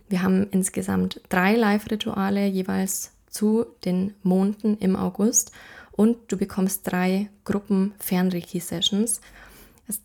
[0.08, 5.52] wir haben insgesamt drei Live-Rituale jeweils zu den Monden im August
[5.92, 9.20] und du bekommst drei Gruppen Fernreiki-Sessions.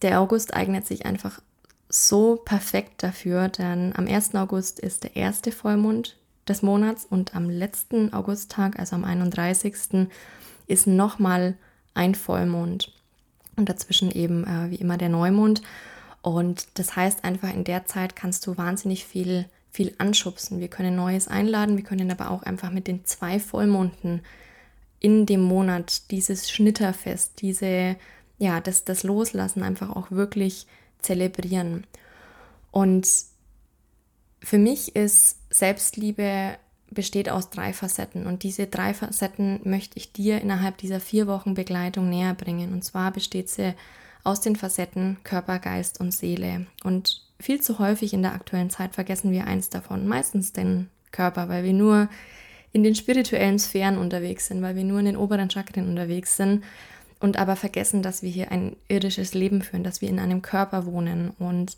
[0.02, 1.42] Der August eignet sich einfach
[1.88, 4.36] so perfekt dafür, denn am 1.
[4.36, 6.18] August ist der erste Vollmond
[6.48, 10.08] des Monats und am letzten Augusttag, also am 31.
[10.68, 11.56] ist nochmal
[11.94, 12.92] ein Vollmond
[13.56, 15.62] und dazwischen eben äh, wie immer der Neumond.
[16.22, 20.60] Und das heißt einfach, in der Zeit kannst du wahnsinnig viel viel anschubsen.
[20.60, 24.22] Wir können Neues einladen, wir können aber auch einfach mit den zwei Vollmonden
[24.99, 27.95] in dem Monat dieses Schnitterfest, diese,
[28.38, 30.68] ja, das, das Loslassen einfach auch wirklich
[30.99, 31.88] zelebrieren.
[32.70, 33.08] Und
[34.43, 36.58] für mich ist Selbstliebe
[36.92, 41.54] besteht aus drei Facetten und diese drei Facetten möchte ich dir innerhalb dieser vier Wochen
[41.54, 42.74] Begleitung näher bringen.
[42.74, 43.74] Und zwar besteht sie
[44.24, 46.68] aus den Facetten Körper, Geist und Seele.
[46.84, 51.50] Und viel zu häufig in der aktuellen Zeit vergessen wir eins davon, meistens den Körper,
[51.50, 52.10] weil wir nur
[52.74, 56.64] in den spirituellen Sphären unterwegs sind, weil wir nur in den oberen Chakren unterwegs sind
[57.20, 60.86] und aber vergessen, dass wir hier ein irdisches Leben führen, dass wir in einem Körper
[60.86, 61.32] wohnen.
[61.39, 61.78] Und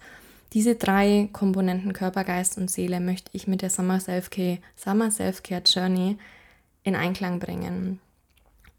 [0.54, 5.64] diese drei Komponenten Körper, Geist und Seele möchte ich mit der Summer Self-Care Summer Self-Care
[5.66, 6.18] Journey
[6.84, 8.00] in Einklang bringen.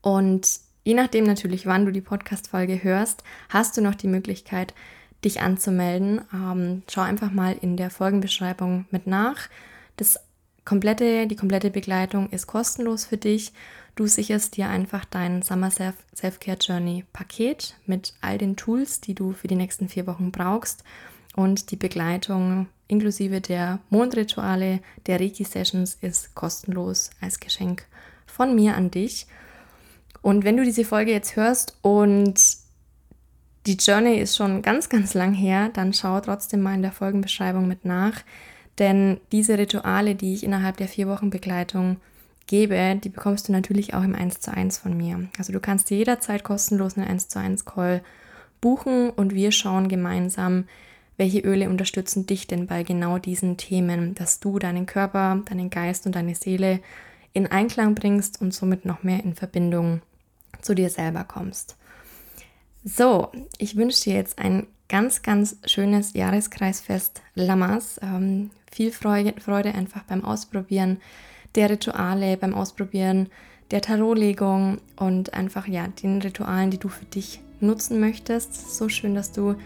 [0.00, 4.72] Und je nachdem natürlich, wann du die Podcast-Folge hörst, hast du noch die Möglichkeit,
[5.24, 6.20] dich anzumelden.
[6.32, 9.48] Ähm, schau einfach mal in der Folgenbeschreibung mit nach.
[9.96, 10.20] Das
[10.64, 13.52] komplette, die komplette Begleitung ist kostenlos für dich.
[13.96, 19.32] Du sicherst dir einfach dein Summer Self-Care Journey Paket mit all den Tools, die du
[19.32, 20.84] für die nächsten vier Wochen brauchst
[21.34, 27.86] und die Begleitung inklusive der Mondrituale, der Reiki-Sessions ist kostenlos als Geschenk
[28.26, 29.26] von mir an dich.
[30.22, 32.34] Und wenn du diese Folge jetzt hörst und
[33.66, 37.66] die Journey ist schon ganz, ganz lang her, dann schau trotzdem mal in der Folgenbeschreibung
[37.66, 38.22] mit nach.
[38.78, 41.98] Denn diese Rituale, die ich innerhalb der vier Wochen Begleitung
[42.46, 45.28] gebe, die bekommst du natürlich auch im 1 zu 1 von mir.
[45.38, 48.02] Also du kannst jederzeit kostenlos einen 1 zu 1 Call
[48.60, 50.64] buchen und wir schauen gemeinsam,
[51.16, 56.06] welche Öle unterstützen dich denn bei genau diesen Themen, dass du deinen Körper, deinen Geist
[56.06, 56.80] und deine Seele
[57.32, 60.02] in Einklang bringst und somit noch mehr in Verbindung
[60.60, 61.76] zu dir selber kommst.
[62.84, 67.98] So, ich wünsche dir jetzt ein ganz, ganz schönes Jahreskreisfest Lamas.
[68.02, 70.98] Ähm, viel Freude, Freude einfach beim Ausprobieren
[71.54, 73.28] der Rituale, beim Ausprobieren
[73.70, 78.76] der Tarotlegung und einfach ja den Ritualen, die du für dich nutzen möchtest.
[78.76, 79.56] So schön, dass du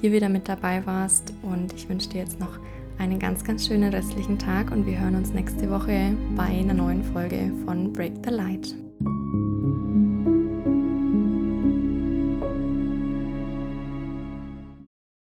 [0.00, 2.58] hier wieder mit dabei warst und ich wünsche dir jetzt noch
[2.98, 7.02] einen ganz, ganz schönen restlichen Tag und wir hören uns nächste Woche bei einer neuen
[7.02, 8.74] Folge von Break the Light.